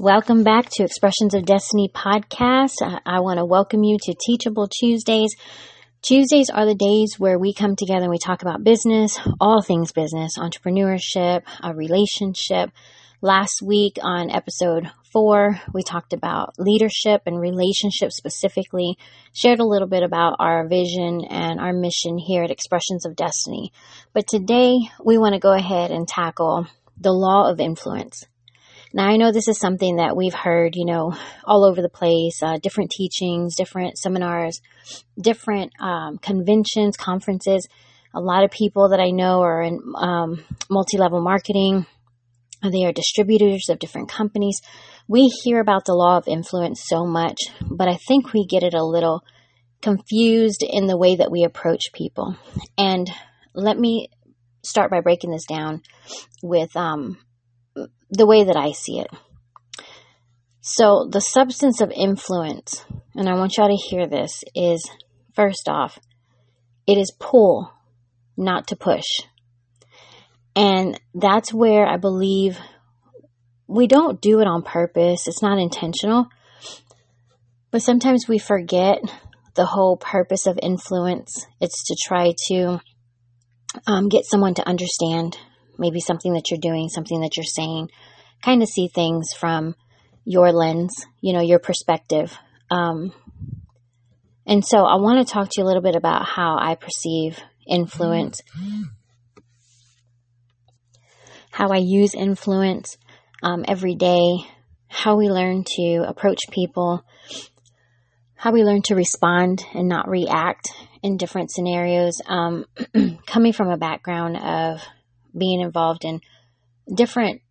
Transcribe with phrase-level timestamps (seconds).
[0.00, 2.82] Welcome back to Expressions of Destiny podcast.
[2.82, 5.36] I, I want to welcome you to Teachable Tuesdays.
[6.02, 9.92] Tuesdays are the days where we come together and we talk about business, all things
[9.92, 12.72] business, entrepreneurship, a relationship.
[13.20, 18.98] Last week on episode four, we talked about leadership and relationships specifically,
[19.32, 23.72] shared a little bit about our vision and our mission here at Expressions of Destiny.
[24.12, 24.74] But today
[25.04, 26.66] we want to go ahead and tackle
[27.00, 28.24] the law of influence.
[28.96, 32.40] Now, I know this is something that we've heard, you know, all over the place,
[32.40, 34.60] uh, different teachings, different seminars,
[35.20, 37.66] different um, conventions, conferences.
[38.14, 41.86] A lot of people that I know are in um, multi level marketing,
[42.62, 44.60] they are distributors of different companies.
[45.08, 48.74] We hear about the law of influence so much, but I think we get it
[48.74, 49.24] a little
[49.82, 52.36] confused in the way that we approach people.
[52.78, 53.10] And
[53.54, 54.06] let me
[54.62, 55.82] start by breaking this down
[56.44, 57.18] with um,
[58.16, 59.08] the way that I see it.
[60.60, 62.84] So, the substance of influence,
[63.14, 64.88] and I want y'all to hear this, is
[65.34, 65.98] first off,
[66.86, 67.70] it is pull,
[68.36, 69.04] not to push.
[70.56, 72.58] And that's where I believe
[73.66, 76.28] we don't do it on purpose, it's not intentional.
[77.70, 79.00] But sometimes we forget
[79.54, 81.46] the whole purpose of influence.
[81.60, 82.80] It's to try to
[83.86, 85.36] um, get someone to understand
[85.78, 87.90] maybe something that you're doing, something that you're saying,
[88.42, 89.74] kind of see things from
[90.24, 92.36] your lens, you know, your perspective.
[92.70, 93.12] Um,
[94.46, 97.38] and so I want to talk to you a little bit about how I perceive
[97.66, 98.42] influence,
[101.50, 102.98] how I use influence
[103.42, 104.38] um, every day,
[104.88, 107.04] how we learn to approach people,
[108.34, 110.70] how we learn to respond and not react
[111.02, 112.20] in different scenarios.
[112.26, 112.66] Um,
[113.26, 114.82] coming from a background of
[115.36, 116.20] being involved in
[116.92, 117.42] different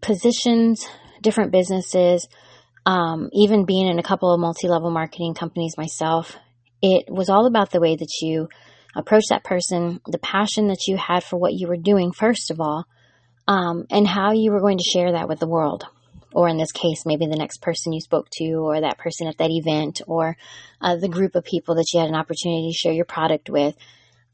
[0.00, 0.86] positions,
[1.20, 2.28] different businesses,
[2.86, 6.36] um, even being in a couple of multi level marketing companies myself,
[6.80, 8.48] it was all about the way that you
[8.94, 12.60] approach that person, the passion that you had for what you were doing, first of
[12.60, 12.84] all,
[13.48, 15.86] um, and how you were going to share that with the world.
[16.34, 19.38] Or in this case, maybe the next person you spoke to, or that person at
[19.38, 20.36] that event, or
[20.80, 23.76] uh, the group of people that you had an opportunity to share your product with.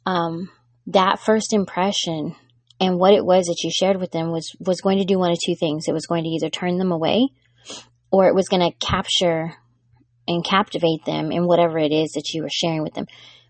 [0.07, 0.49] Um,
[0.87, 2.35] that first impression
[2.81, 5.33] and what it was that you shared with them was was going to do one
[5.33, 5.89] of two things.
[5.89, 7.29] It was going to either turn them away
[8.11, 9.55] or it was going to capture
[10.27, 13.07] and captivate them in whatever it is that you were sharing with them.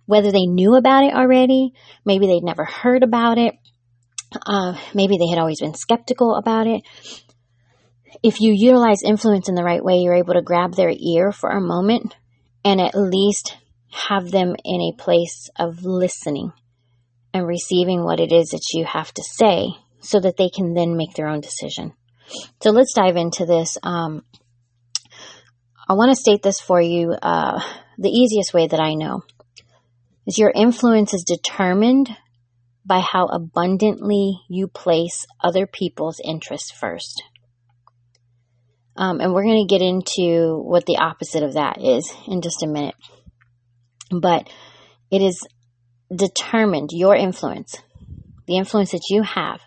[0.06, 1.74] Whether they knew about it already
[2.04, 3.54] maybe they'd never heard about it
[4.46, 6.82] uh, maybe they had always been skeptical about it.
[8.22, 11.50] If you utilize influence in the right way you're able to grab their ear for
[11.50, 12.16] a moment
[12.64, 13.56] and at least
[13.90, 16.52] have them in a place of listening
[17.34, 19.68] and receiving what it is that you have to say
[20.00, 21.92] so that they can then make their own decision.
[22.62, 23.76] So let's dive into this.
[23.82, 24.24] Um,
[25.88, 27.60] I want to state this for you uh,
[27.96, 29.22] the easiest way that I know
[30.26, 32.10] is your influence is determined
[32.84, 37.22] by how abundantly you place other people's interests first.
[38.96, 42.62] Um, and we're going to get into what the opposite of that is in just
[42.62, 42.96] a minute.
[44.10, 44.48] But
[45.10, 45.46] it is
[46.14, 47.76] determined, your influence,
[48.46, 49.60] the influence that you have,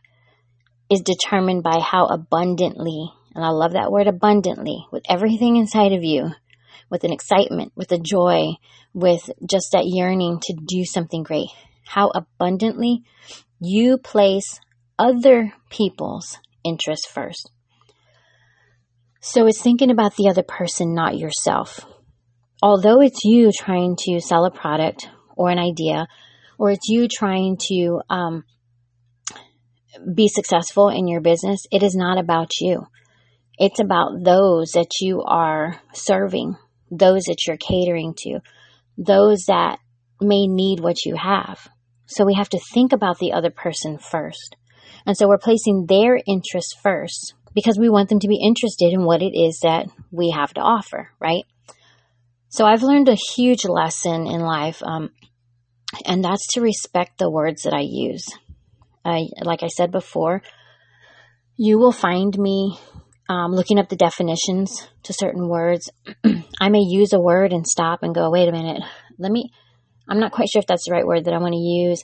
[0.89, 6.03] is determined by how abundantly, and I love that word abundantly, with everything inside of
[6.03, 6.31] you,
[6.89, 8.53] with an excitement, with a joy,
[8.93, 11.49] with just that yearning to do something great,
[11.85, 13.03] how abundantly
[13.59, 14.59] you place
[14.99, 17.49] other people's interests first.
[19.21, 21.85] So it's thinking about the other person, not yourself.
[22.61, 26.07] Although it's you trying to sell a product or an idea
[26.61, 28.43] or it's you trying to um,
[30.13, 32.85] be successful in your business, it is not about you.
[33.57, 36.55] It's about those that you are serving,
[36.91, 38.41] those that you're catering to,
[38.95, 39.79] those that
[40.21, 41.67] may need what you have.
[42.05, 44.55] So we have to think about the other person first.
[45.07, 49.03] And so we're placing their interests first because we want them to be interested in
[49.03, 51.45] what it is that we have to offer, right?
[52.49, 54.83] So I've learned a huge lesson in life.
[54.83, 55.09] Um,
[56.05, 58.25] and that's to respect the words that I use.
[59.03, 60.41] I, like I said before,
[61.57, 62.77] you will find me
[63.29, 65.89] um, looking up the definitions to certain words.
[66.59, 68.81] I may use a word and stop and go, wait a minute,
[69.17, 69.51] let me,
[70.07, 72.03] I'm not quite sure if that's the right word that I want to use.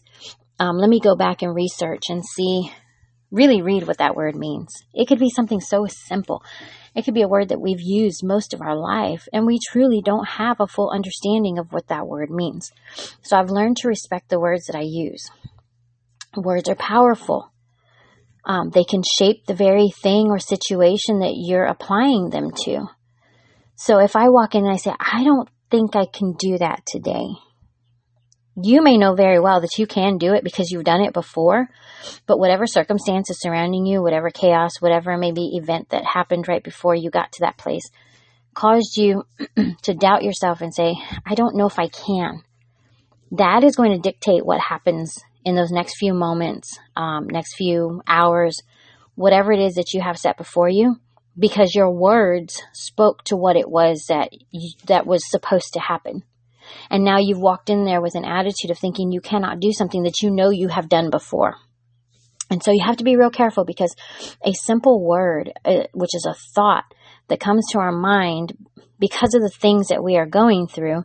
[0.60, 2.72] Um, let me go back and research and see,
[3.32, 4.74] really read what that word means.
[4.94, 6.44] It could be something so simple.
[6.98, 10.02] It could be a word that we've used most of our life, and we truly
[10.04, 12.72] don't have a full understanding of what that word means.
[13.22, 15.30] So I've learned to respect the words that I use.
[16.36, 17.52] Words are powerful.
[18.44, 22.88] Um, they can shape the very thing or situation that you're applying them to.
[23.76, 26.84] So if I walk in and I say, I don't think I can do that
[26.88, 27.28] today.
[28.60, 31.70] You may know very well that you can do it because you've done it before,
[32.26, 37.12] but whatever circumstances surrounding you, whatever chaos, whatever maybe event that happened right before you
[37.12, 37.90] got to that place
[38.56, 39.24] caused you
[39.84, 42.42] to doubt yourself and say, I don't know if I can.
[43.32, 48.02] That is going to dictate what happens in those next few moments, um, next few
[48.08, 48.64] hours,
[49.14, 50.96] whatever it is that you have set before you
[51.38, 56.24] because your words spoke to what it was that you, that was supposed to happen.
[56.90, 60.04] And now you've walked in there with an attitude of thinking you cannot do something
[60.04, 61.56] that you know you have done before.
[62.50, 63.94] And so you have to be real careful because
[64.46, 66.86] a simple word, uh, which is a thought
[67.28, 68.54] that comes to our mind
[69.00, 71.04] because of the things that we are going through,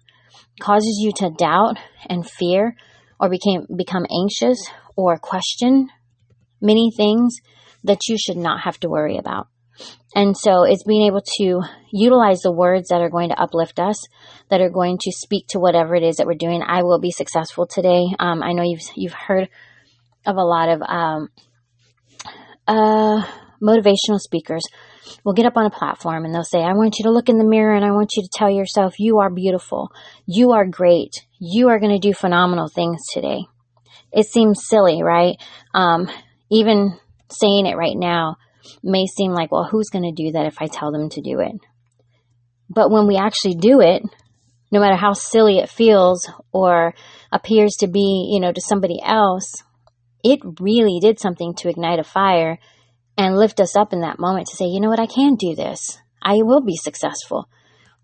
[0.61, 1.79] causes you to doubt
[2.09, 2.77] and fear
[3.21, 4.59] or became, become anxious
[4.97, 5.89] or question
[6.61, 7.37] many things
[7.85, 9.49] that you should not have to worry about.
[10.15, 13.97] And so it's being able to utilize the words that are going to uplift us,
[14.51, 16.63] that are going to speak to whatever it is that we're doing.
[16.67, 18.05] I will be successful today.
[18.19, 19.49] Um, I know you've you've heard
[20.27, 21.29] of a lot of um,
[22.69, 23.27] uh,
[23.63, 24.63] motivational speakers.
[25.25, 27.39] Will get up on a platform and they'll say, "I want you to look in
[27.39, 29.91] the mirror and I want you to tell yourself you are beautiful,
[30.27, 33.47] you are great, you are going to do phenomenal things today."
[34.13, 35.37] It seems silly, right?
[35.75, 36.09] Um,
[36.51, 36.99] even
[37.31, 38.37] saying it right now
[38.83, 41.41] may seem like, well, who's going to do that if I tell them to do
[41.41, 41.53] it?
[42.69, 44.03] But when we actually do it,
[44.71, 46.95] no matter how silly it feels or
[47.31, 49.63] appears to be, you know, to somebody else,
[50.25, 52.59] it really did something to ignite a fire
[53.19, 55.55] and lift us up in that moment to say, you know what, I can do
[55.55, 55.99] this.
[56.23, 57.49] I will be successful.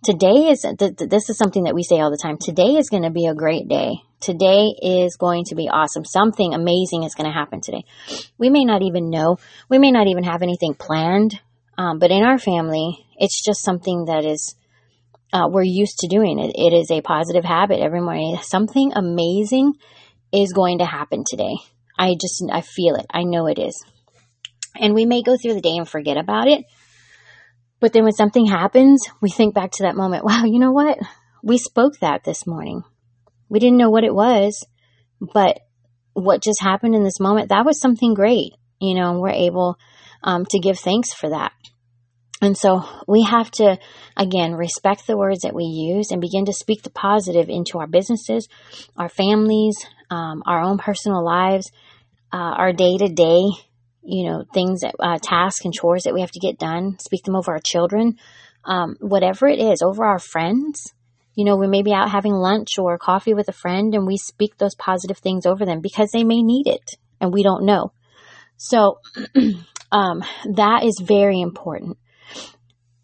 [0.04, 2.38] Today is, this is something that we say all the time.
[2.38, 3.94] Today is going to be a great day.
[4.20, 6.04] Today is going to be awesome.
[6.04, 7.84] Something amazing is going to happen today.
[8.38, 9.38] We may not even know.
[9.68, 11.40] We may not even have anything planned.
[11.76, 14.54] Um, but in our family, it's just something that is,
[15.32, 16.52] uh, we're used to doing it.
[16.54, 18.38] It is a positive habit every morning.
[18.40, 19.74] Something amazing
[20.32, 21.56] is going to happen today.
[21.98, 23.06] I just, I feel it.
[23.10, 23.84] I know it is.
[24.80, 26.64] And we may go through the day and forget about it.
[27.80, 30.24] But then when something happens, we think back to that moment.
[30.24, 30.98] Wow, you know what?
[31.42, 32.82] We spoke that this morning.
[33.48, 34.66] We didn't know what it was,
[35.20, 35.60] but
[36.12, 39.78] what just happened in this moment, that was something great, you know, and we're able
[40.22, 41.52] um, to give thanks for that.
[42.40, 43.78] And so we have to,
[44.16, 47.88] again, respect the words that we use and begin to speak the positive into our
[47.88, 48.48] businesses,
[48.96, 49.76] our families,
[50.10, 51.70] um, our own personal lives,
[52.32, 53.42] uh, our day to day,
[54.08, 56.98] you know, things, that, uh, tasks and chores that we have to get done.
[56.98, 58.16] Speak them over our children,
[58.64, 60.94] um, whatever it is, over our friends.
[61.34, 64.16] You know, we may be out having lunch or coffee with a friend and we
[64.16, 67.92] speak those positive things over them because they may need it and we don't know.
[68.56, 69.00] So,
[69.92, 70.24] um,
[70.54, 71.98] that is very important.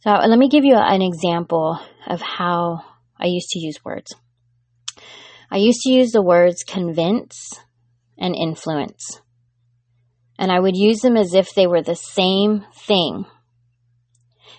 [0.01, 2.83] So, let me give you an example of how
[3.21, 4.15] I used to use words.
[5.51, 7.61] I used to use the words convince
[8.19, 9.21] and influence.
[10.39, 13.25] And I would use them as if they were the same thing.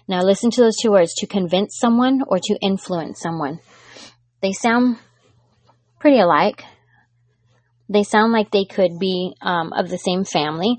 [0.08, 3.60] Now listen to those two words to convince someone or to influence someone.
[4.42, 4.98] They sound
[6.00, 6.64] pretty alike.
[7.90, 10.78] They sound like they could be um, of the same family.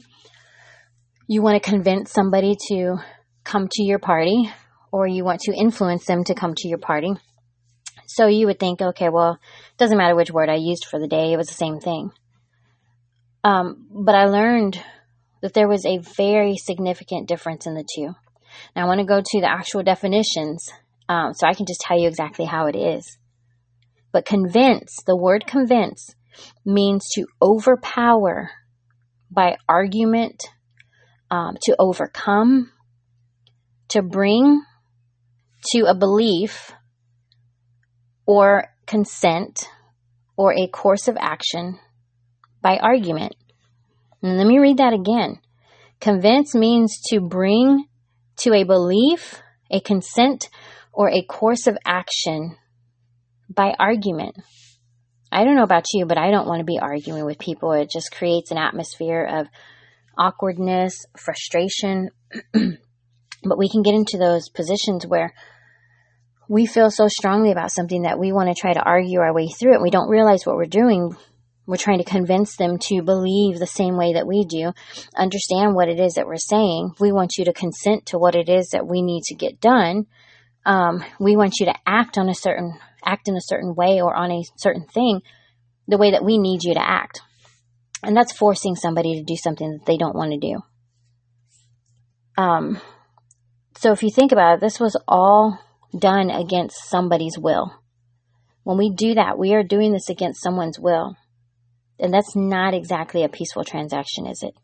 [1.28, 2.96] You want to convince somebody to
[3.42, 4.50] come to your party,
[4.92, 7.12] or you want to influence them to come to your party.
[8.06, 11.08] So you would think, okay, well, it doesn't matter which word I used for the
[11.08, 12.12] day, it was the same thing.
[13.46, 14.82] Um, but I learned
[15.40, 18.12] that there was a very significant difference in the two.
[18.74, 20.68] Now, I want to go to the actual definitions
[21.08, 23.18] um, so I can just tell you exactly how it is.
[24.10, 26.12] But convince, the word convince,
[26.64, 28.50] means to overpower
[29.30, 30.42] by argument,
[31.30, 32.72] um, to overcome,
[33.90, 34.60] to bring
[35.72, 36.72] to a belief
[38.26, 39.68] or consent
[40.36, 41.78] or a course of action
[42.66, 43.36] by argument.
[44.22, 45.38] And let me read that again.
[46.00, 47.86] Convince means to bring
[48.38, 50.48] to a belief, a consent,
[50.92, 52.56] or a course of action
[53.48, 54.34] by argument.
[55.30, 57.70] I don't know about you, but I don't want to be arguing with people.
[57.70, 59.46] It just creates an atmosphere of
[60.18, 62.10] awkwardness, frustration.
[62.52, 65.32] but we can get into those positions where
[66.48, 69.46] we feel so strongly about something that we want to try to argue our way
[69.46, 69.82] through it.
[69.82, 71.14] We don't realize what we're doing
[71.66, 74.72] we're trying to convince them to believe the same way that we do,
[75.16, 76.92] understand what it is that we're saying.
[77.00, 80.06] We want you to consent to what it is that we need to get done.
[80.64, 84.14] Um, we want you to act on a certain act in a certain way or
[84.14, 85.22] on a certain thing
[85.88, 87.20] the way that we need you to act.
[88.02, 90.60] And that's forcing somebody to do something that they don't want to do.
[92.36, 92.80] Um,
[93.76, 95.58] so if you think about it, this was all
[95.96, 97.72] done against somebody's will.
[98.64, 101.16] When we do that, we are doing this against someone's will.
[101.98, 104.54] And that's not exactly a peaceful transaction, is it?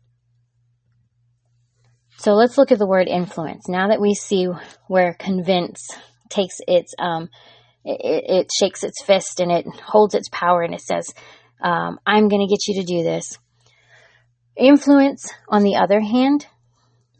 [2.17, 3.67] So let's look at the word influence.
[3.67, 4.47] Now that we see
[4.87, 5.89] where convince
[6.29, 7.29] takes its, um,
[7.83, 11.13] it, it shakes its fist and it holds its power and it says,
[11.61, 13.37] um, I'm going to get you to do this.
[14.55, 16.45] Influence, on the other hand,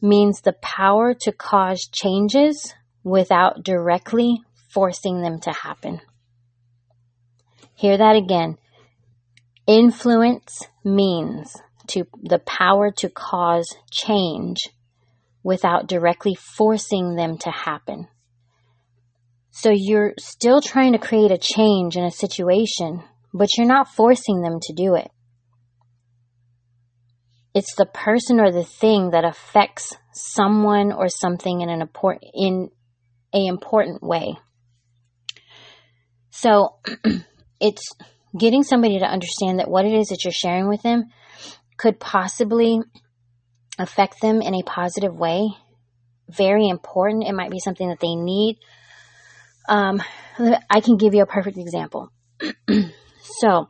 [0.01, 5.99] means the power to cause changes without directly forcing them to happen.
[7.75, 8.57] Hear that again.
[9.65, 11.55] Influence means
[11.87, 14.57] to the power to cause change
[15.43, 18.07] without directly forcing them to happen.
[19.51, 23.03] So you're still trying to create a change in a situation,
[23.33, 25.09] but you're not forcing them to do it.
[27.53, 32.69] It's the person or the thing that affects someone or something in an important in
[33.33, 34.37] a important way.
[36.31, 36.77] So
[37.59, 37.91] it's
[38.37, 41.05] getting somebody to understand that what it is that you're sharing with them
[41.77, 42.79] could possibly
[43.77, 45.49] affect them in a positive way.
[46.29, 47.25] Very important.
[47.27, 48.57] It might be something that they need.
[49.67, 50.01] Um,
[50.69, 52.11] I can give you a perfect example.
[53.21, 53.67] so,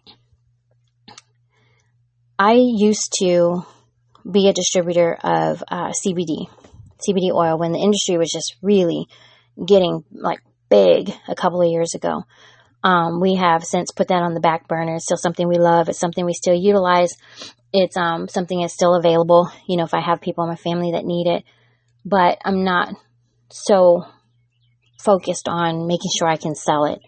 [2.40, 3.66] I used to
[4.30, 6.48] be a distributor of uh, CBD,
[7.08, 9.08] CBD oil, when the industry was just really
[9.64, 10.40] getting like
[10.70, 12.24] big a couple of years ago.
[12.84, 14.96] Um, we have since put that on the back burner.
[14.96, 15.88] It's still something we love.
[15.88, 17.16] It's something we still utilize.
[17.72, 19.50] It's um, something that's still available.
[19.68, 21.44] You know, if I have people in my family that need it,
[22.06, 22.94] but I'm not
[23.50, 24.04] so
[25.00, 27.00] focused on making sure I can sell it.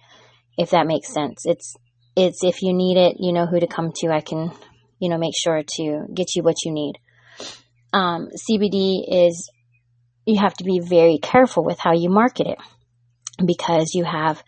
[0.57, 1.75] If that makes sense, it's
[2.15, 4.09] it's if you need it, you know who to come to.
[4.09, 4.51] I can,
[4.99, 6.93] you know, make sure to get you what you need.
[7.91, 9.49] Um, CBD is
[10.25, 12.57] you have to be very careful with how you market it
[13.45, 14.41] because you have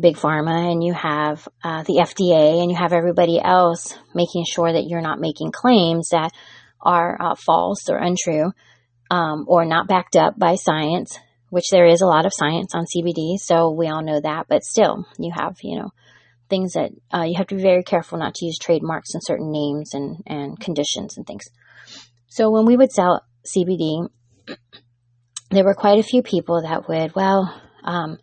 [0.00, 4.72] big pharma and you have uh, the FDA and you have everybody else making sure
[4.72, 6.32] that you're not making claims that
[6.80, 8.52] are uh, false or untrue
[9.10, 11.18] um, or not backed up by science,
[11.50, 14.46] which there is a lot of science on CBD, so we all know that.
[14.48, 15.90] But still, you have you know
[16.48, 19.50] things that uh, you have to be very careful not to use trademarks and certain
[19.50, 21.44] names and and conditions and things.
[22.28, 24.08] So when we would sell CBD,
[25.50, 27.60] there were quite a few people that would well.
[27.82, 28.18] Um,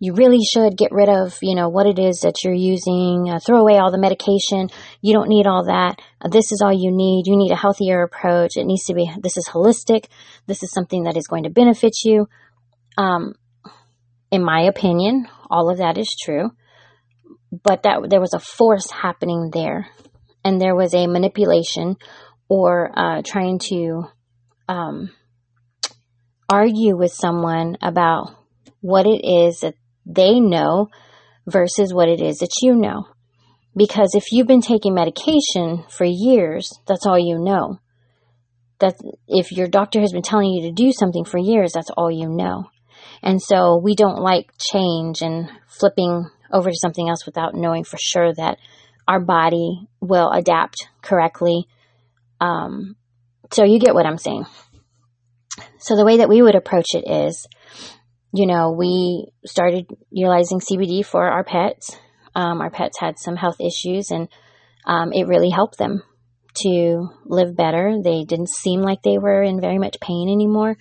[0.00, 3.40] you really should get rid of, you know, what it is that you're using, uh,
[3.44, 4.68] throw away all the medication.
[5.00, 6.00] You don't need all that.
[6.20, 7.26] Uh, this is all you need.
[7.26, 8.52] You need a healthier approach.
[8.56, 10.06] It needs to be, this is holistic.
[10.46, 12.28] This is something that is going to benefit you.
[12.96, 13.34] Um,
[14.30, 16.50] in my opinion, all of that is true.
[17.50, 19.88] But that there was a force happening there,
[20.44, 21.96] and there was a manipulation
[22.48, 24.04] or uh, trying to
[24.68, 25.10] um,
[26.48, 28.34] argue with someone about
[28.80, 29.74] what it is that
[30.08, 30.88] they know
[31.46, 33.06] versus what it is that you know.
[33.76, 37.78] Because if you've been taking medication for years, that's all you know.
[38.80, 38.96] That
[39.28, 42.28] if your doctor has been telling you to do something for years, that's all you
[42.28, 42.70] know.
[43.22, 47.98] And so we don't like change and flipping over to something else without knowing for
[48.00, 48.58] sure that
[49.06, 51.66] our body will adapt correctly.
[52.40, 52.96] Um,
[53.52, 54.46] so you get what I'm saying.
[55.78, 57.46] So the way that we would approach it is
[58.32, 61.96] you know, we started utilizing CBD for our pets.
[62.34, 64.28] Um, our pets had some health issues, and
[64.84, 66.02] um, it really helped them
[66.62, 67.96] to live better.
[68.02, 70.76] They didn't seem like they were in very much pain anymore.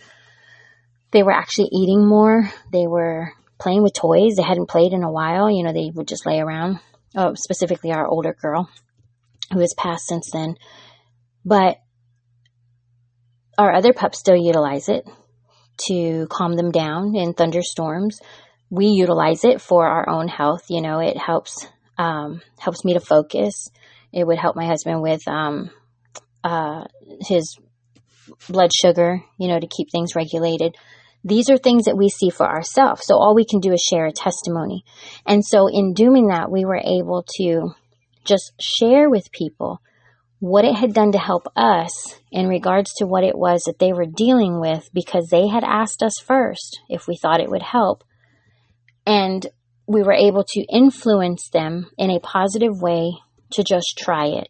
[1.11, 2.51] They were actually eating more.
[2.71, 4.35] They were playing with toys.
[4.35, 5.49] They hadn't played in a while.
[5.49, 6.79] You know, they would just lay around.
[7.15, 8.69] Oh, specifically our older girl,
[9.53, 10.55] who has passed since then.
[11.45, 11.77] But
[13.57, 15.07] our other pups still utilize it
[15.87, 18.19] to calm them down in thunderstorms.
[18.69, 20.65] We utilize it for our own health.
[20.69, 21.67] You know, it helps
[21.97, 23.69] um, helps me to focus.
[24.11, 25.69] It would help my husband with um,
[26.43, 26.85] uh,
[27.21, 27.57] his
[28.49, 29.21] blood sugar.
[29.37, 30.75] You know, to keep things regulated.
[31.23, 33.01] These are things that we see for ourselves.
[33.05, 34.85] So all we can do is share a testimony.
[35.25, 37.71] And so in doing that, we were able to
[38.23, 39.81] just share with people
[40.39, 43.91] what it had done to help us in regards to what it was that they
[43.91, 48.03] were dealing with because they had asked us first if we thought it would help.
[49.05, 49.45] And
[49.87, 53.13] we were able to influence them in a positive way
[53.51, 54.49] to just try it.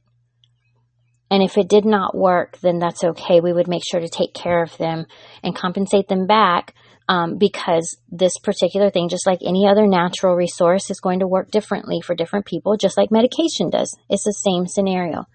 [1.30, 3.40] And if it did not work, then that's okay.
[3.40, 5.06] We would make sure to take care of them
[5.44, 6.74] and compensate them back
[7.10, 11.52] um, because this particular thing, just like any other natural resource, is going to work
[11.52, 13.96] differently for different people, just like medication does.
[14.10, 15.26] It's the same scenario.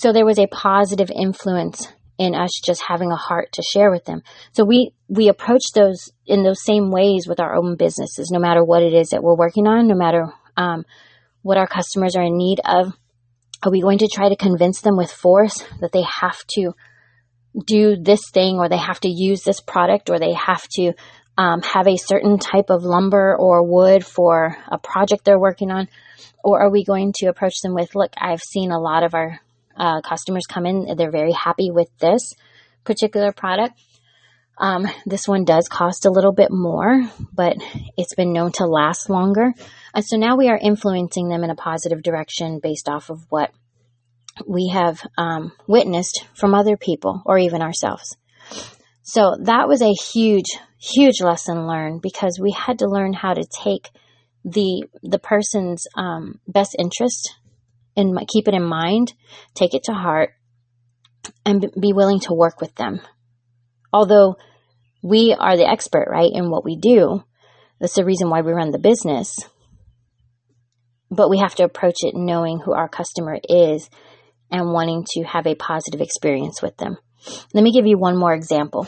[0.00, 4.06] So there was a positive influence in us just having a heart to share with
[4.06, 4.22] them.
[4.52, 8.64] So we, we approach those in those same ways with our own businesses, no matter
[8.64, 10.86] what it is that we're working on, no matter um,
[11.42, 12.94] what our customers are in need of.
[13.62, 16.72] Are we going to try to convince them with force that they have to
[17.66, 20.94] do this thing or they have to use this product or they have to
[21.36, 25.88] um, have a certain type of lumber or wood for a project they're working on?
[26.42, 29.40] Or are we going to approach them with, look, I've seen a lot of our
[29.76, 32.34] uh, customers come in, they're very happy with this
[32.84, 33.80] particular product.
[34.58, 37.56] Um, this one does cost a little bit more, but
[37.96, 39.54] it's been known to last longer.
[39.94, 43.52] And so now we are influencing them in a positive direction based off of what
[44.46, 48.16] we have um, witnessed from other people or even ourselves.
[49.02, 53.44] So that was a huge, huge lesson learned because we had to learn how to
[53.64, 53.88] take
[54.44, 57.36] the the person's um, best interest
[57.96, 59.12] and keep it in mind,
[59.54, 60.30] take it to heart,
[61.44, 63.00] and be willing to work with them.
[63.92, 64.36] Although
[65.02, 67.24] we are the expert, right, in what we do,
[67.80, 69.38] that's the reason why we run the business.
[71.10, 73.88] But we have to approach it knowing who our customer is
[74.50, 76.96] and wanting to have a positive experience with them.
[77.52, 78.86] Let me give you one more example.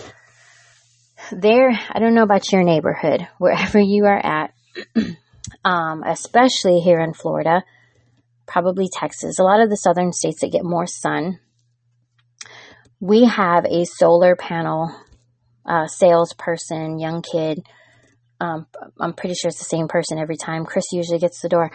[1.31, 4.55] There, I don't know about your neighborhood, wherever you are at,
[5.65, 7.65] um, especially here in Florida,
[8.53, 11.39] probably Texas, a lot of the southern states that get more sun,
[13.01, 14.95] we have a solar panel
[15.65, 17.61] uh, salesperson, young kid.
[18.41, 18.67] Um,
[19.01, 20.67] I'm pretty sure it's the same person every time.
[20.67, 21.71] Chris usually gets the door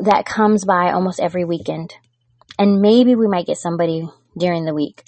[0.00, 1.94] that comes by almost every weekend.
[2.58, 5.04] And maybe we might get somebody during the week.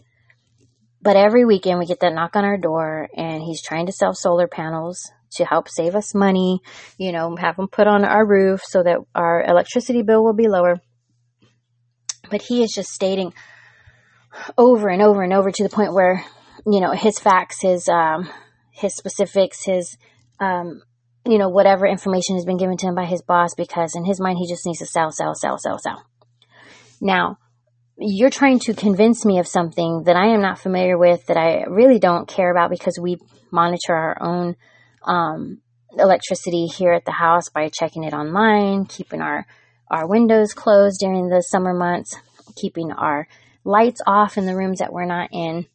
[1.03, 4.15] But every weekend we get that knock on our door and he's trying to sell
[4.15, 6.61] solar panels to help save us money,
[6.99, 10.49] you know, have them put on our roof so that our electricity bill will be
[10.49, 10.81] lower.
[12.31, 13.35] But he is just stating
[14.57, 16.25] over and over and over to the point where,
[16.67, 18.29] you know, his facts, his, um,
[18.71, 19.97] his specifics, his,
[20.39, 20.83] um,
[21.27, 24.21] you know, whatever information has been given to him by his boss because in his
[24.21, 26.03] mind he just needs to sell, sell, sell, sell, sell.
[27.01, 27.39] Now,
[27.99, 31.65] you're trying to convince me of something that I am not familiar with, that I
[31.69, 33.19] really don't care about because we
[33.51, 34.57] monitor our own
[35.03, 35.61] um,
[35.99, 39.47] electricity here at the house by checking it online, keeping our,
[39.91, 42.17] our windows closed during the summer months,
[42.55, 43.29] keeping our
[43.65, 45.67] lights off in the rooms that we're not in.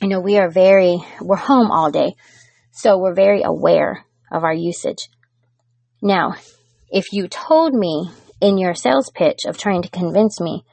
[0.00, 2.14] You know, we are very, we're home all day,
[2.70, 5.08] so we're very aware of our usage.
[6.00, 6.36] Now,
[6.90, 10.64] if you told me in your sales pitch of trying to convince me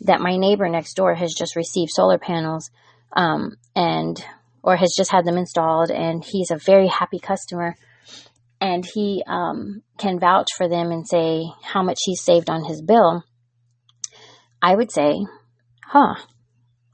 [0.00, 2.70] that my neighbor next door has just received solar panels
[3.16, 4.24] um, and
[4.62, 7.76] or has just had them installed and he's a very happy customer
[8.60, 12.80] and he um, can vouch for them and say how much he's saved on his
[12.82, 13.22] bill
[14.64, 15.12] i would say
[15.84, 16.14] huh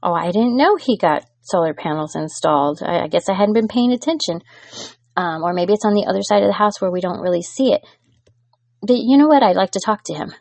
[0.03, 3.67] oh i didn't know he got solar panels installed i, I guess i hadn't been
[3.67, 4.41] paying attention
[5.17, 7.41] um, or maybe it's on the other side of the house where we don't really
[7.41, 7.81] see it
[8.81, 9.43] but you know what?
[9.43, 10.33] I'd like to talk to him.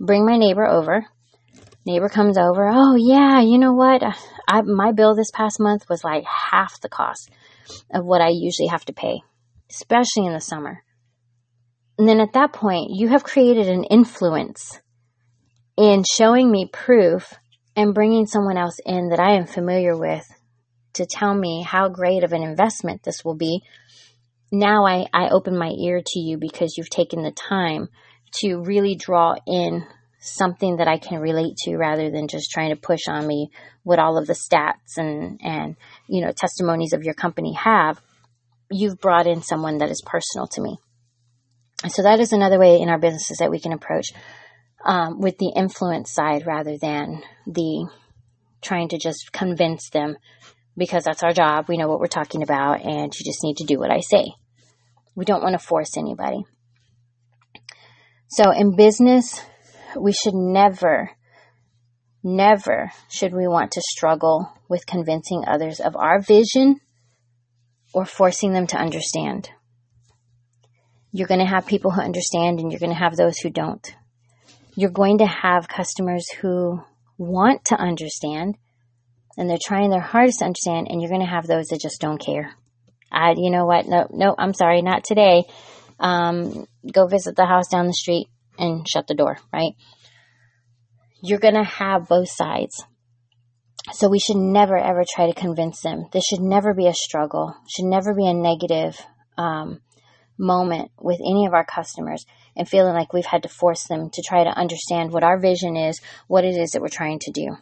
[0.00, 1.06] Bring my neighbor over.
[1.84, 2.68] Neighbor comes over.
[2.68, 4.02] Oh yeah, you know what?
[4.48, 7.30] I, my bill this past month was like half the cost
[7.92, 9.20] of what I usually have to pay,
[9.70, 10.82] especially in the summer.
[11.98, 14.80] And then at that point, you have created an influence
[15.76, 17.32] in showing me proof
[17.76, 20.26] and bringing someone else in that I am familiar with
[20.94, 23.62] to tell me how great of an investment this will be
[24.52, 27.88] now I, I open my ear to you because you've taken the time
[28.40, 29.84] to really draw in
[30.20, 33.50] something that I can relate to rather than just trying to push on me
[33.82, 38.00] what all of the stats and, and, you know, testimonies of your company have.
[38.70, 40.76] You've brought in someone that is personal to me.
[41.88, 44.08] So that is another way in our businesses that we can approach
[44.84, 47.88] um, with the influence side rather than the
[48.60, 50.16] trying to just convince them
[50.76, 51.66] because that's our job.
[51.68, 54.32] We know what we're talking about and you just need to do what I say.
[55.14, 56.44] We don't want to force anybody.
[58.28, 59.42] So in business,
[59.98, 61.10] we should never,
[62.22, 66.80] never should we want to struggle with convincing others of our vision
[67.92, 69.50] or forcing them to understand.
[71.12, 73.94] You're going to have people who understand and you're going to have those who don't.
[74.74, 76.82] You're going to have customers who
[77.18, 78.56] want to understand
[79.36, 82.00] and they're trying their hardest to understand and you're going to have those that just
[82.00, 82.54] don't care.
[83.10, 83.86] I, you know what?
[83.86, 85.44] No, no, I'm sorry, not today.
[86.00, 89.72] Um, go visit the house down the street and shut the door, right?
[91.22, 92.84] You're going to have both sides.
[93.92, 96.06] So we should never ever try to convince them.
[96.12, 97.54] This should never be a struggle.
[97.68, 98.98] Should never be a negative
[99.36, 99.80] um,
[100.38, 102.24] moment with any of our customers
[102.56, 105.76] and feeling like we've had to force them to try to understand what our vision
[105.76, 107.56] is, what it is that we're trying to do.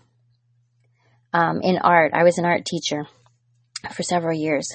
[1.33, 2.13] um, in art.
[2.15, 3.07] I was an art teacher
[3.95, 4.69] for several years.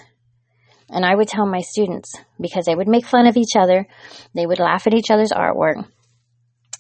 [0.89, 3.88] And I would tell my students, because they would make fun of each other,
[4.34, 5.86] they would laugh at each other's artwork.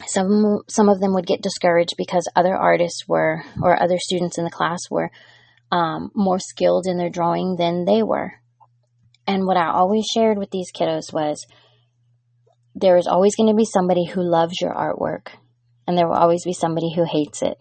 [0.07, 4.43] Some, some of them would get discouraged because other artists were, or other students in
[4.43, 5.09] the class were
[5.71, 8.33] um, more skilled in their drawing than they were.
[9.25, 11.43] And what I always shared with these kiddos was
[12.75, 15.29] there is always going to be somebody who loves your artwork,
[15.87, 17.57] and there will always be somebody who hates it.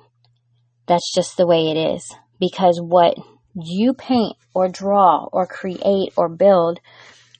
[0.86, 2.12] That's just the way it is.
[2.40, 3.16] Because what
[3.54, 6.80] you paint or draw or create or build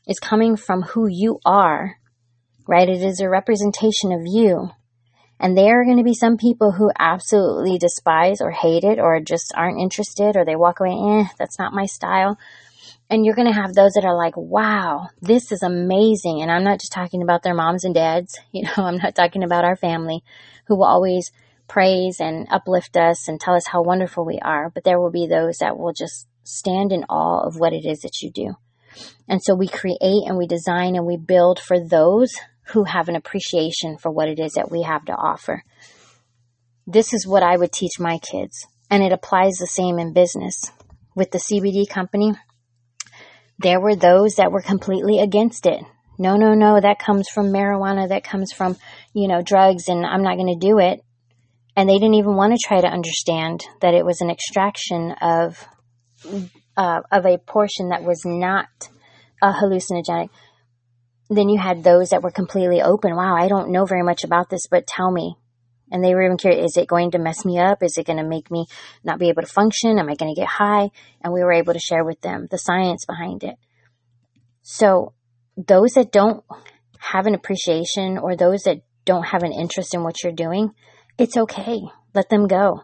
[0.06, 1.96] is coming from who you are,
[2.68, 2.88] right?
[2.88, 4.70] It is a representation of you.
[5.40, 9.20] And there are going to be some people who absolutely despise or hate it or
[9.20, 12.38] just aren't interested or they walk away, eh, that's not my style.
[13.10, 16.40] And you're going to have those that are like, wow, this is amazing.
[16.40, 18.38] And I'm not just talking about their moms and dads.
[18.52, 20.22] You know, I'm not talking about our family
[20.66, 21.30] who will always
[21.68, 24.70] praise and uplift us and tell us how wonderful we are.
[24.70, 28.00] But there will be those that will just stand in awe of what it is
[28.00, 28.54] that you do.
[29.28, 32.32] And so we create and we design and we build for those
[32.68, 35.62] who have an appreciation for what it is that we have to offer.
[36.86, 38.66] This is what I would teach my kids.
[38.90, 40.70] And it applies the same in business.
[41.16, 42.34] With the CBD company,
[43.58, 45.82] there were those that were completely against it.
[46.18, 48.76] No, no, no, that comes from marijuana, that comes from,
[49.12, 51.00] you know, drugs, and I'm not going to do it.
[51.76, 55.66] And they didn't even want to try to understand that it was an extraction of,
[56.76, 58.68] uh, of a portion that was not
[59.42, 60.30] a hallucinogenic.
[61.30, 63.16] Then you had those that were completely open.
[63.16, 65.36] Wow, I don't know very much about this, but tell me.
[65.90, 67.82] And they were even curious, is it going to mess me up?
[67.82, 68.66] Is it going to make me
[69.04, 69.98] not be able to function?
[69.98, 70.90] Am I going to get high?
[71.20, 73.56] And we were able to share with them the science behind it.
[74.62, 75.12] So
[75.56, 76.42] those that don't
[76.98, 80.70] have an appreciation or those that don't have an interest in what you're doing,
[81.18, 81.80] it's okay.
[82.14, 82.82] Let them go.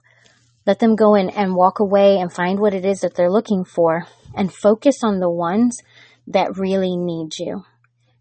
[0.67, 3.65] Let them go in and walk away and find what it is that they're looking
[3.65, 5.79] for and focus on the ones
[6.27, 7.65] that really need you.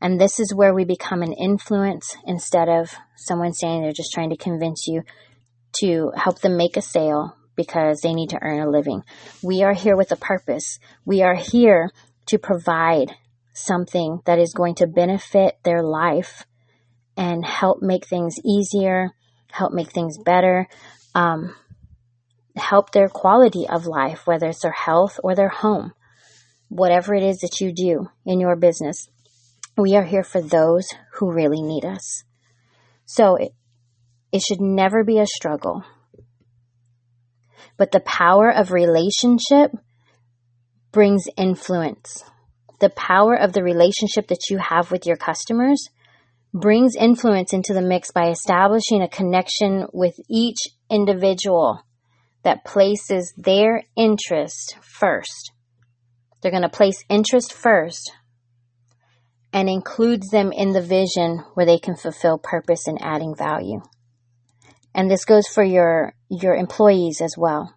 [0.01, 4.29] And this is where we become an influence instead of someone saying they're just trying
[4.29, 5.03] to convince you
[5.81, 9.03] to help them make a sale because they need to earn a living.
[9.43, 10.79] We are here with a purpose.
[11.05, 11.91] We are here
[12.27, 13.13] to provide
[13.53, 16.45] something that is going to benefit their life
[17.17, 19.11] and help make things easier,
[19.51, 20.67] help make things better,
[21.13, 21.53] um,
[22.55, 25.91] help their quality of life, whether it's their health or their home,
[26.69, 29.09] whatever it is that you do in your business.
[29.79, 32.25] We are here for those who really need us.
[33.05, 33.53] So it,
[34.29, 35.85] it should never be a struggle.
[37.77, 39.71] But the power of relationship
[40.91, 42.25] brings influence.
[42.81, 45.87] The power of the relationship that you have with your customers
[46.53, 51.81] brings influence into the mix by establishing a connection with each individual
[52.43, 55.53] that places their interest first.
[56.41, 58.11] They're going to place interest first
[59.51, 63.81] and includes them in the vision where they can fulfill purpose and adding value.
[64.93, 67.73] And this goes for your, your employees as well.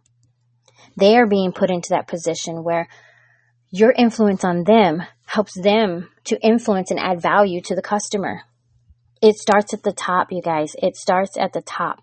[0.97, 2.89] They are being put into that position where
[3.71, 8.43] your influence on them helps them to influence and add value to the customer.
[9.23, 10.75] It starts at the top, you guys.
[10.79, 12.03] It starts at the top.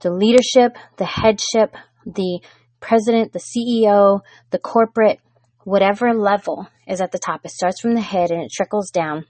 [0.00, 1.74] The leadership, the headship,
[2.06, 2.40] the
[2.78, 5.18] president, the CEO, the corporate,
[5.64, 7.40] whatever level is at the top.
[7.44, 9.26] It starts from the head and it trickles down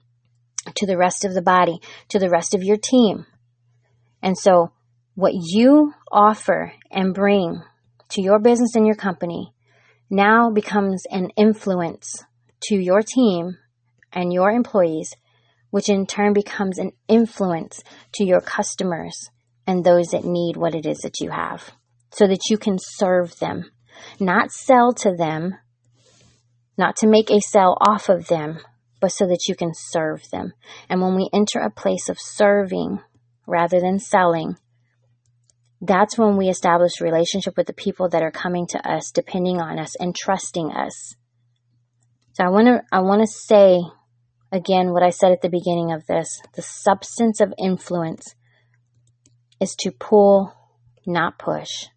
[0.75, 3.27] to the rest of the body, to the rest of your team.
[4.23, 4.73] And so,
[5.15, 7.63] what you offer and bring
[8.11, 9.53] to your business and your company
[10.09, 12.25] now becomes an influence
[12.65, 13.57] to your team
[14.13, 15.15] and your employees,
[15.71, 17.83] which in turn becomes an influence
[18.15, 19.31] to your customers
[19.67, 21.71] and those that need what it is that you have
[22.13, 23.71] so that you can serve them,
[24.19, 25.55] not sell to them,
[26.81, 28.59] not to make a sale off of them,
[29.01, 30.55] but so that you can serve them.
[30.89, 33.01] And when we enter a place of serving
[33.47, 34.57] rather than selling,
[35.83, 39.61] that's when we establish a relationship with the people that are coming to us, depending
[39.61, 41.15] on us and trusting us.
[42.33, 43.81] So I want to I want to say
[44.51, 46.41] again what I said at the beginning of this.
[46.55, 48.35] The substance of influence
[49.61, 50.55] is to pull,
[51.07, 51.89] not push.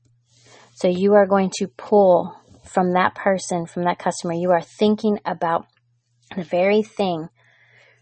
[0.75, 5.19] So you are going to pull from that person, from that customer, you are thinking
[5.25, 5.67] about
[6.35, 7.29] the very thing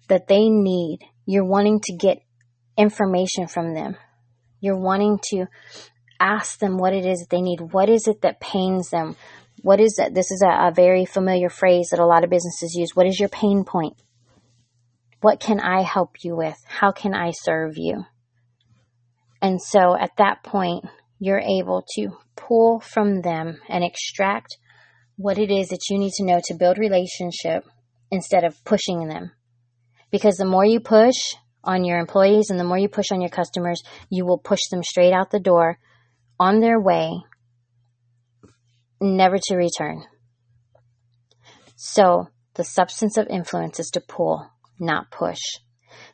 [0.08, 1.00] that they need.
[1.26, 2.22] You're wanting to get
[2.78, 3.98] information from them.
[4.60, 5.46] You're wanting to
[6.20, 7.60] ask them what it is that they need.
[7.72, 9.16] What is it that pains them?
[9.64, 10.14] What is it?
[10.14, 12.96] This is a, a very familiar phrase that a lot of businesses use.
[12.96, 13.96] What is your pain point?
[15.22, 16.58] What can I help you with?
[16.66, 18.06] How can I serve you?
[19.42, 20.86] And so at that point,
[21.24, 24.58] you're able to pull from them and extract
[25.18, 27.64] what it is that you need to know to build relationship
[28.10, 29.32] instead of pushing them.
[30.10, 33.30] Because the more you push on your employees and the more you push on your
[33.30, 35.78] customers, you will push them straight out the door
[36.40, 37.12] on their way,
[39.00, 40.04] never to return.
[41.76, 45.38] So the substance of influence is to pull, not push.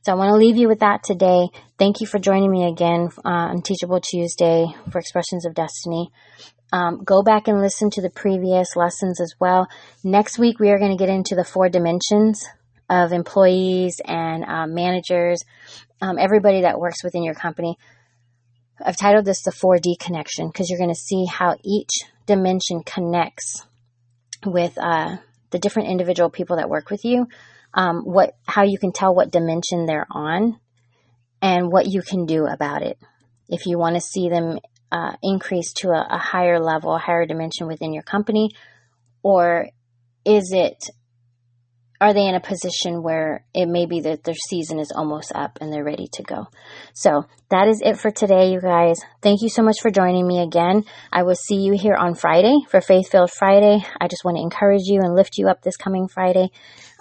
[0.01, 1.47] So I want to leave you with that today.
[1.77, 6.11] Thank you for joining me again uh, on Teachable Tuesday for Expressions of Destiny.
[6.71, 9.67] Um, go back and listen to the previous lessons as well.
[10.03, 12.45] Next week, we are going to get into the four dimensions
[12.89, 15.43] of employees and uh, managers,
[16.01, 17.77] um, everybody that works within your company.
[18.83, 21.89] I've titled this the 4D connection because you're going to see how each
[22.25, 23.65] dimension connects
[24.45, 25.17] with uh,
[25.51, 27.27] the different individual people that work with you
[27.77, 30.59] um, what how you can tell what dimension they're on
[31.41, 32.97] and what you can do about it.
[33.47, 34.57] If you want to see them
[34.91, 38.49] uh, increase to a, a higher level, a higher dimension within your company,
[39.21, 39.69] or
[40.25, 40.89] is it
[41.99, 45.57] are they in a position where it may be that their season is almost up
[45.60, 46.47] and they're ready to go?
[46.93, 48.99] So that is it for today, you guys.
[49.21, 50.83] Thank you so much for joining me again.
[51.12, 53.83] I will see you here on Friday for Faith Filled Friday.
[53.99, 56.49] I just want to encourage you and lift you up this coming Friday,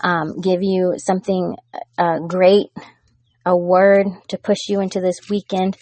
[0.02, 1.56] um, give you something
[1.98, 2.68] uh, great,
[3.44, 5.76] a word to push you into this weekend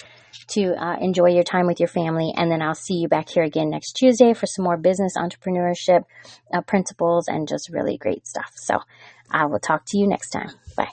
[0.48, 2.32] to uh, enjoy your time with your family.
[2.36, 6.04] And then I'll see you back here again next Tuesday for some more business entrepreneurship
[6.52, 8.52] uh, principles and just really great stuff.
[8.54, 8.80] So
[9.30, 10.50] I will talk to you next time.
[10.76, 10.90] Bye.